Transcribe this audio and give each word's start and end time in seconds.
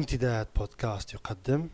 امتداد 0.00 0.46
بودكاست 0.56 1.14
يقدم. 1.14 1.68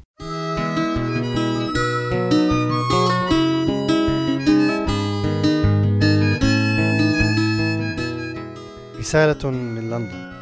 رسالة 8.98 9.50
من 9.50 9.90
لندن. 9.90 10.32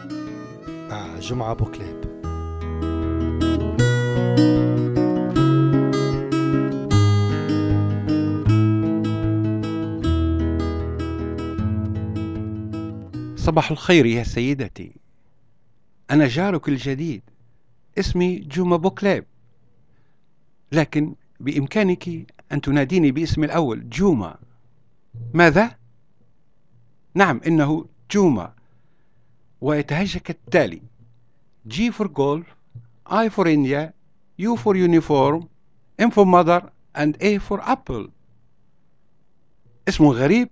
مع 0.91 1.19
جمعة 1.19 1.55
بوكليب 1.55 2.05
صباح 13.37 13.71
الخير 13.71 14.07
يا 14.07 14.23
سيدتي. 14.23 14.93
أنا 16.11 16.29
جارك 16.29 16.69
الجديد. 16.69 17.34
اسمي 17.99 18.39
جوما 18.39 18.77
بوكليب. 18.77 19.25
لكن 20.73 21.15
بإمكانك 21.41 22.09
أن 22.53 22.61
تناديني 22.61 23.11
باسمي 23.11 23.47
الأول 23.47 23.89
جوما. 23.89 24.39
ماذا؟ 25.35 25.77
نعم 27.15 27.41
إنه 27.47 27.87
جوما. 28.11 28.55
ويتهجى 29.61 30.19
كالتالي 30.19 30.83
G 31.69 31.91
for 31.91 32.09
golf 32.09 32.47
I 33.07 33.29
for 33.29 33.47
India 33.47 33.93
U 34.39 34.57
for 34.57 34.77
uniform 34.77 35.49
M 35.99 36.11
for 36.11 36.27
mother 36.27 36.63
and 36.95 37.17
A 37.21 37.39
for 37.39 37.61
apple. 37.61 38.11
اسم 39.89 40.07
غريب؟ 40.07 40.49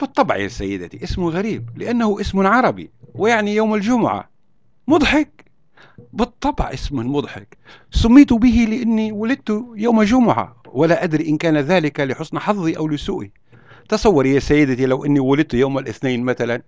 بالطبع 0.00 0.36
يا 0.36 0.48
سيدتي 0.48 1.04
اسم 1.04 1.24
غريب 1.24 1.78
لأنه 1.78 2.20
اسم 2.20 2.46
عربي 2.46 2.90
ويعني 3.14 3.54
يوم 3.54 3.74
الجمعة. 3.74 4.30
مضحك! 4.88 5.45
بالطبع 6.12 6.72
اسم 6.74 7.12
مضحك. 7.12 7.58
سميت 7.90 8.32
به 8.32 8.66
لأني 8.70 9.12
ولدت 9.12 9.64
يوم 9.76 10.02
جمعة 10.02 10.62
ولا 10.72 11.04
أدري 11.04 11.28
إن 11.28 11.36
كان 11.36 11.56
ذلك 11.56 12.00
لحسن 12.00 12.38
حظي 12.38 12.76
أو 12.76 12.88
لسوءي 12.88 13.32
تصوري 13.88 14.34
يا 14.34 14.40
سيدتي 14.40 14.86
لو 14.86 15.04
أني 15.04 15.20
ولدت 15.20 15.54
يوم 15.54 15.78
الاثنين 15.78 16.22
مثلا. 16.22 16.62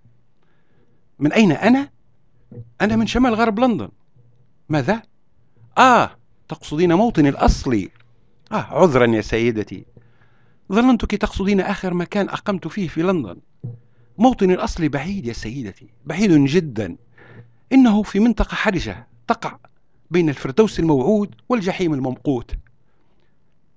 من 1.19 1.33
أين 1.33 1.51
أنا؟ 1.51 1.89
أنا 2.81 2.95
من 2.95 3.07
شمال 3.07 3.35
غرب 3.35 3.59
لندن. 3.59 3.89
ماذا؟ 4.69 5.01
آه 5.77 6.11
تقصدين 6.49 6.93
موطني 6.93 7.29
الأصلي. 7.29 7.89
آه 8.51 8.55
عذرا 8.55 9.05
يا 9.05 9.21
سيدتي. 9.21 9.85
ظننتك 10.71 11.11
تقصدين 11.11 11.59
آخر 11.59 11.93
مكان 11.93 12.29
أقمت 12.29 12.67
فيه 12.67 12.87
في 12.87 13.01
لندن. 13.01 13.37
موطني 14.17 14.53
الأصلي 14.53 14.89
بعيد 14.89 15.25
يا 15.25 15.33
سيدتي 15.33 15.89
بعيد 16.05 16.31
جدا. 16.31 16.95
إنه 17.73 18.03
في 18.03 18.19
منطقة 18.19 18.55
حرجة 18.55 19.07
تقع 19.27 19.57
بين 20.11 20.29
الفردوس 20.29 20.79
الموعود 20.79 21.35
والجحيم 21.49 21.93
الممقوت. 21.93 22.51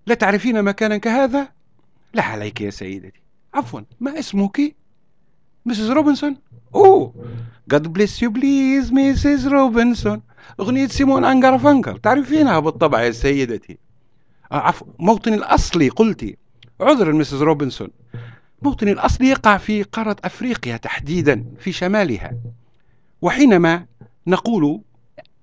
لا 0.07 0.15
تعرفين 0.15 0.63
مكانا 0.63 0.97
كهذا؟ 0.97 1.49
لا 2.15 2.23
عليك 2.23 2.61
يا 2.61 2.71
سيدتي. 2.71 3.21
عفوا 3.55 3.81
ما 4.01 4.19
اسمك؟ 4.19 4.77
مسز 5.67 5.91
روبنسون؟ 5.91 6.37
أوه! 6.75 7.15
God 7.75 7.87
bless 7.87 8.23
you 8.23 8.31
please 8.31 8.93
مسز 8.93 9.47
روبنسون 9.47 10.23
أغنية 10.61 10.87
سيمون 10.87 11.25
أنجر 11.25 11.59
فانكر 11.59 11.99
تعرفينها 11.99 12.59
بالطبع 12.61 13.03
يا 13.03 13.11
سيدتي. 13.11 13.79
آه 14.53 14.55
عفوا 14.55 14.87
موطني 14.99 15.35
الأصلي 15.35 15.89
قلتي. 15.89 16.37
عذرا 16.81 17.13
مسز 17.13 17.43
روبنسون 17.43 17.89
موطني 18.63 18.93
الأصلي 18.93 19.29
يقع 19.29 19.57
في 19.57 19.83
قارة 19.83 20.17
أفريقيا 20.25 20.77
تحديدا 20.77 21.45
في 21.59 21.73
شمالها. 21.73 22.33
وحينما 23.23 23.87
نقول 24.27 24.81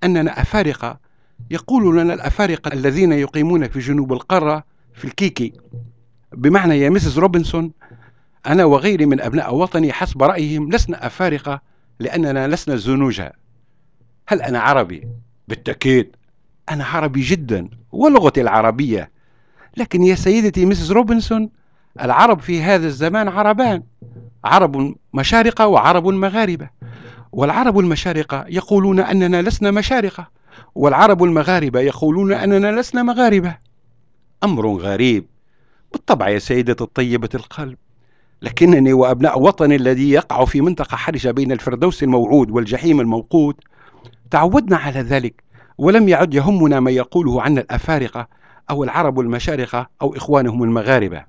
أننا 0.03 0.41
أفارقة 0.41 0.99
يقول 1.51 1.97
لنا 1.97 2.13
الأفارقة 2.13 2.73
الذين 2.73 3.11
يقيمون 3.11 3.67
في 3.67 3.79
جنوب 3.79 4.13
القارة 4.13 4.63
في 4.93 5.05
الكيكي. 5.05 5.53
بمعنى 6.31 6.79
يا 6.79 6.89
مسز 6.89 7.19
روبنسون 7.19 7.71
أنا 8.47 8.65
وغيري 8.65 9.05
من 9.05 9.21
أبناء 9.21 9.55
وطني 9.55 9.93
حسب 9.93 10.23
رأيهم 10.23 10.71
لسنا 10.71 11.05
أفارقة 11.07 11.61
لأننا 11.99 12.47
لسنا 12.47 12.75
زنوجة 12.75 13.33
هل 14.27 14.41
أنا 14.41 14.59
عربي؟ 14.59 15.07
بالتأكيد 15.47 16.15
أنا 16.69 16.85
عربي 16.85 17.21
جدا 17.21 17.69
ولغتي 17.91 18.41
العربية. 18.41 19.11
لكن 19.77 20.03
يا 20.03 20.15
سيدتي 20.15 20.65
مسز 20.65 20.91
روبنسون 20.91 21.49
العرب 22.01 22.39
في 22.39 22.61
هذا 22.61 22.87
الزمان 22.87 23.27
عربان 23.27 23.83
عرب 24.43 24.95
مشارقة 25.13 25.67
وعرب 25.67 26.07
مغاربة. 26.07 26.69
والعرب 27.31 27.79
المشارقة 27.79 28.45
يقولون 28.47 28.99
أننا 28.99 29.41
لسنا 29.41 29.71
مشارقة 29.71 30.27
والعرب 30.75 31.23
المغاربة 31.23 31.79
يقولون 31.79 32.33
أننا 32.33 32.79
لسنا 32.79 33.03
مغاربة. 33.03 33.57
أمر 34.43 34.67
غريب. 34.67 35.25
بالطبع 35.91 36.29
يا 36.29 36.39
سيدة 36.39 36.75
الطيبة 36.81 37.29
القلب 37.35 37.77
لكنني 38.41 38.93
وأبناء 38.93 39.41
وطني 39.41 39.75
الذي 39.75 40.11
يقع 40.11 40.45
في 40.45 40.61
منطقة 40.61 40.97
حرجة 40.97 41.31
بين 41.31 41.51
الفردوس 41.51 42.03
الموعود 42.03 42.51
والجحيم 42.51 42.99
الموقود 42.99 43.55
تعودنا 44.31 44.77
على 44.77 44.99
ذلك 45.01 45.43
ولم 45.77 46.09
يعد 46.09 46.33
يهمنا 46.33 46.79
ما 46.79 46.91
يقوله 46.91 47.41
عنا 47.41 47.61
الأفارقة 47.61 48.27
أو 48.69 48.83
العرب 48.83 49.19
المشارقة 49.19 49.89
أو 50.01 50.15
إخوانهم 50.15 50.63
المغاربة. 50.63 51.25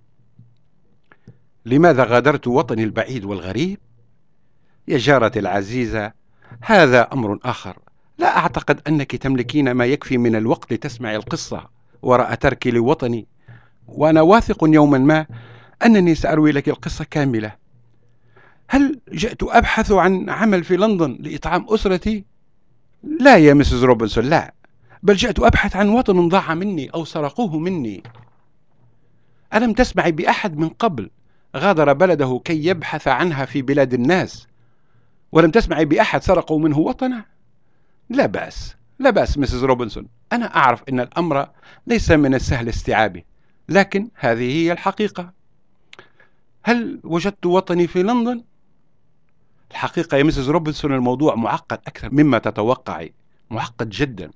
لماذا 1.66 2.04
غادرت 2.04 2.46
وطني 2.46 2.84
البعيد 2.84 3.24
والغريب؟ 3.24 3.78
يا 4.90 4.98
جارتي 4.98 5.38
العزيزة 5.38 6.12
هذا 6.60 7.08
أمر 7.12 7.38
آخر. 7.44 7.78
لا 8.18 8.36
أعتقد 8.36 8.80
أنك 8.88 9.16
تملكين 9.16 9.70
ما 9.70 9.86
يكفي 9.86 10.18
من 10.18 10.36
الوقت 10.36 10.72
لتسمعي 10.72 11.16
القصة 11.16 11.68
وراء 12.02 12.34
تركي 12.34 12.70
لوطني. 12.70 13.26
وأنا 13.88 14.20
واثق 14.20 14.64
يوما 14.64 14.98
ما 14.98 15.26
أنني 15.86 16.14
سأروي 16.14 16.52
لك 16.52 16.68
القصة 16.68 17.06
كاملة. 17.10 17.52
هل 18.68 19.00
جئت 19.12 19.42
أبحث 19.42 19.92
عن 19.92 20.30
عمل 20.30 20.64
في 20.64 20.76
لندن 20.76 21.18
لإطعام 21.20 21.66
أسرتي؟ 21.68 22.24
لا 23.02 23.36
يا 23.36 23.54
Mrs. 23.54 23.84
Robinson 23.84 24.24
لا. 24.24 24.54
بل 25.02 25.14
جئت 25.14 25.40
أبحث 25.40 25.76
عن 25.76 25.88
وطن 25.88 26.28
ضاع 26.28 26.54
مني 26.54 26.88
أو 26.88 27.04
سرقوه 27.04 27.58
مني. 27.58 28.02
ألم 29.54 29.72
تسمعي 29.72 30.12
بأحد 30.12 30.58
من 30.58 30.68
قبل 30.68 31.10
غادر 31.56 31.92
بلده 31.92 32.40
كي 32.44 32.66
يبحث 32.66 33.08
عنها 33.08 33.44
في 33.44 33.62
بلاد 33.62 33.94
الناس؟ 33.94 34.50
ولم 35.32 35.50
تسمعي 35.50 35.84
بأحد 35.84 36.22
سرقوا 36.22 36.58
منه 36.58 36.78
وطنه 36.78 37.24
لا 38.08 38.26
بأس 38.26 38.76
لا 38.98 39.10
بأس 39.10 39.38
Mrs. 39.38 39.64
Robinson. 39.64 40.06
أنا 40.32 40.56
أعرف 40.56 40.82
أن 40.88 41.00
الأمر 41.00 41.48
ليس 41.86 42.10
من 42.10 42.34
السهل 42.34 42.68
استيعابه 42.68 43.22
لكن 43.68 44.08
هذه 44.14 44.56
هي 44.56 44.72
الحقيقة. 44.72 45.32
هل 46.62 47.00
وجدت 47.04 47.46
وطني 47.46 47.86
في 47.86 48.02
لندن؟ 48.02 48.44
الحقيقة 49.70 50.16
يا 50.16 50.22
مسز 50.22 50.50
روبنسون 50.50 50.94
الموضوع 50.94 51.34
معقد 51.34 51.78
أكثر 51.86 52.08
مما 52.12 52.38
تتوقعي 52.38 53.12
معقد 53.50 53.90
جدا. 53.90 54.30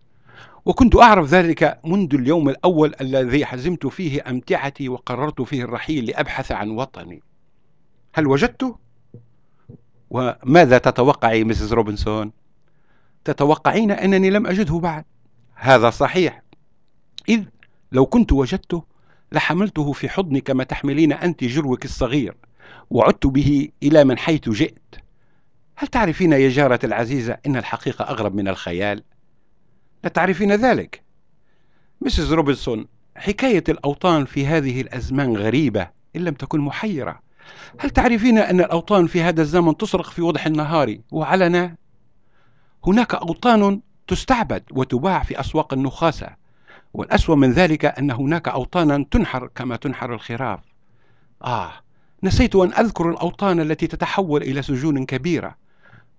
وكنت 0.65 0.97
أعرف 0.97 1.27
ذلك 1.27 1.81
منذ 1.84 2.15
اليوم 2.15 2.49
الأول 2.49 2.94
الذي 3.00 3.47
حزمت 3.47 3.87
فيه 3.87 4.22
أمتعتي 4.31 4.88
وقررت 4.88 5.43
فيه 5.43 5.65
الرحيل 5.65 6.04
لأبحث 6.04 6.53
عن 6.53 6.71
وطني. 6.71 7.22
هل 8.15 8.27
وجدته؟ 8.27 8.84
وماذا 10.14 10.78
تتوقعي 10.78 11.44
مسز 11.44 11.72
روبنسون؟ 11.72 12.32
تتوقعين 13.25 13.91
أنني 13.91 14.30
لم 14.30 14.47
أجده 14.47 14.78
بعد. 14.78 15.04
هذا 15.54 15.91
صحيح. 15.91 16.42
إذ 17.28 17.44
لو 17.92 18.06
كنت 18.06 18.32
وجدته 18.32 18.84
لحملته 19.32 19.92
في 19.92 20.08
حضني 20.08 20.41
كما 20.41 20.64
تحملين 20.64 21.12
أنت 21.12 21.44
جروك 21.44 21.84
الصغير 21.84 22.36
وعدت 22.91 23.26
به 23.26 23.69
إلى 23.82 24.04
من 24.04 24.19
حيث 24.19 24.48
جئت. 24.48 24.94
هل 25.76 25.88
تعرفين 25.88 26.32
يا 26.32 26.48
جارة 26.48 26.80
العزيزة 26.84 27.38
أن 27.47 27.56
الحقيقة 27.56 28.04
أغرب 28.04 28.34
من 28.34 28.48
الخيال؟ 28.48 29.03
لا 30.04 30.10
تعرفين 30.10 30.53
ذلك. 30.53 31.03
مسز 32.00 32.33
روبنسون 32.33 32.86
حكاية 33.16 33.65
الأوطان 33.68 34.24
في 34.24 34.47
هذه 34.47 34.80
الأزمان 34.80 35.36
غريبة 35.36 35.91
إن 36.16 36.21
لم 36.21 36.34
تكن 36.34 36.60
محيرة. 36.60 37.23
هل 37.78 37.91
تعرفين 37.91 38.38
أن 38.38 38.60
الأوطان 38.60 39.06
في 39.06 39.22
هذا 39.22 39.42
الزمن 39.42 39.76
تسرق 39.76 40.10
في 40.10 40.22
وضح 40.22 40.46
النهار 40.46 40.96
وعلنا؟ 41.10 41.74
هناك 42.86 43.14
أوطان 43.14 43.80
تستعبد 44.06 44.62
وتباع 44.70 45.22
في 45.22 45.41
أسواق 45.41 45.72
النخاسة 45.72 46.28
والأسوأ 46.94 47.34
من 47.36 47.52
ذلك 47.52 47.84
أن 47.84 48.10
هناك 48.10 48.48
أوطانا 48.48 49.04
تنحر 49.10 49.50
كما 49.54 49.76
تنحر 49.76 50.14
الخراف 50.14 50.60
آه 51.44 51.72
نسيت 52.22 52.56
أن 52.56 52.72
أذكر 52.72 53.10
الأوطان 53.10 53.60
التي 53.60 53.86
تتحول 53.86 54.42
إلى 54.42 54.62
سجون 54.62 55.06
كبيرة 55.06 55.56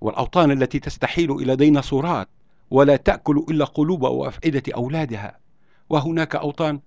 والأوطان 0.02 0.52
التي 0.52 0.80
تستحيل 0.80 1.32
إلى 1.32 1.56
ديناصورات 1.56 2.28
ولا 2.72 2.96
تأكل 2.96 3.46
إلا 3.50 3.66
قلوب 3.66 4.02
وأفئدة 4.02 4.64
أولادها 4.76 5.38
وهناك 5.90 6.36
أوطان 6.36 6.80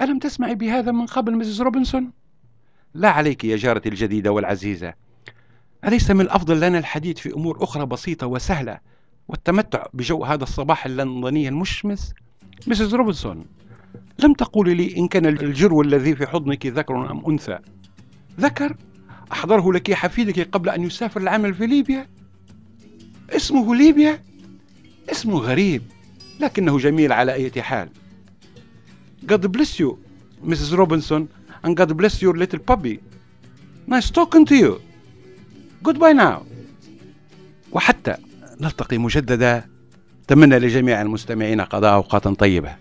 ألم 0.00 0.18
تسمعي 0.18 0.54
بهذا 0.54 0.92
من 0.92 1.06
قبل 1.06 1.36
ميسيس 1.36 1.60
روبنسون؟ 1.60 2.12
لا 2.94 3.10
عليك 3.10 3.44
يا 3.44 3.56
جارتي 3.56 3.88
الجديدة 3.88 4.32
والعزيزة. 4.32 4.94
أليس 5.84 6.10
من 6.10 6.20
الأفضل 6.20 6.60
لنا 6.60 6.78
الحديث 6.78 7.18
في 7.18 7.34
أمور 7.34 7.64
أخرى 7.64 7.86
بسيطة 7.86 8.26
وسهلة 8.26 8.78
والتمتع 9.28 9.86
بجو 9.94 10.24
هذا 10.24 10.42
الصباح 10.42 10.86
اللندني 10.86 11.48
المشمس؟ 11.48 12.14
Mrs. 12.66 12.94
Robinson 12.94 13.44
لم 14.18 14.32
تقولي 14.32 14.74
لي 14.74 14.96
إن 14.96 15.08
كان 15.08 15.26
الجرو 15.26 15.82
الذي 15.82 16.16
في 16.16 16.26
حضنك 16.26 16.66
ذكر 16.66 17.10
أم 17.10 17.22
أنثى؟ 17.28 17.58
ذكر؟ 18.40 18.76
أحضره 19.32 19.72
لك 19.72 19.92
حفيدك 19.92 20.48
قبل 20.50 20.68
أن 20.68 20.82
يسافر 20.82 21.20
العمل 21.20 21.54
في 21.54 21.66
ليبيا؟ 21.66 22.06
اسمه 23.30 23.74
ليبيا؟ 23.74 24.22
اسمه 25.10 25.38
غريب 25.38 25.82
لكنه 26.40 26.78
جميل 26.78 27.12
على 27.12 27.32
أي 27.32 27.62
حال. 27.62 27.88
God 29.32 29.46
bless 29.56 29.80
you 29.80 29.96
Mrs. 30.44 30.76
Robinson. 30.76 31.22
And 31.66 31.76
God 31.76 31.90
bless 31.98 32.22
your 32.22 32.34
little 32.42 32.60
puppy 32.70 33.00
nice 33.86 34.08
talking 34.10 34.46
to 34.46 34.54
you 34.54 34.80
goodbye 35.82 36.14
now 36.14 36.46
وحتى 37.72 38.16
نلتقي 38.60 38.98
مجددا 38.98 39.64
أتمنى 40.24 40.58
لجميع 40.58 41.02
المستمعين 41.02 41.60
قضاء 41.60 41.94
أوقات 41.94 42.28
طيبة 42.28 42.76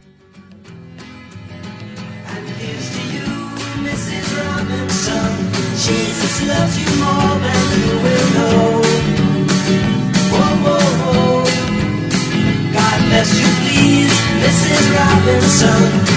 please, 13.65 14.15
Mrs. 14.43 14.85
Robinson. 14.95 16.14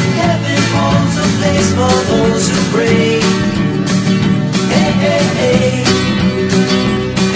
Place 1.39 1.71
for 1.73 1.97
those 2.11 2.49
who 2.51 2.61
pray. 2.75 3.21
Hey, 4.75 4.93
hey, 5.05 5.25
hey. 5.41 5.85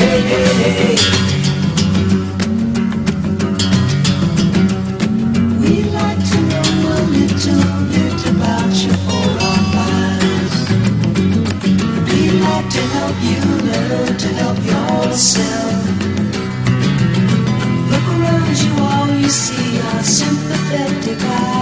Hey, 0.00 0.20
hey, 0.30 0.48
hey. 0.62 0.96
We'd 5.60 5.90
like 5.92 6.22
to 6.30 6.38
know 6.50 6.66
a 6.66 7.04
little 7.14 7.78
bit 7.92 8.20
about 8.34 8.72
you 8.82 8.92
our. 9.08 10.52
We'd 12.08 12.36
like 12.48 12.68
to 12.76 12.82
help 12.96 13.16
you 13.30 13.40
learn 13.70 14.12
to 14.18 14.28
help 14.42 14.58
yourself. 14.72 15.74
Look 17.90 18.06
around 18.16 18.56
you, 18.64 18.72
all 18.82 19.08
you 19.22 19.28
see 19.28 19.80
are 19.80 20.02
sympathetic 20.02 21.20
eyes. 21.22 21.61